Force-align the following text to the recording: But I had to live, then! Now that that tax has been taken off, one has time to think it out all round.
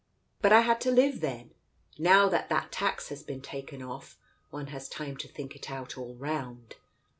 But 0.41 0.51
I 0.51 0.61
had 0.61 0.81
to 0.81 0.91
live, 0.91 1.21
then! 1.21 1.51
Now 1.99 2.27
that 2.27 2.49
that 2.49 2.71
tax 2.71 3.09
has 3.09 3.21
been 3.21 3.39
taken 3.39 3.83
off, 3.83 4.17
one 4.49 4.65
has 4.73 4.89
time 4.89 5.15
to 5.17 5.27
think 5.27 5.55
it 5.55 5.69
out 5.69 5.95
all 5.95 6.15
round. 6.15 6.77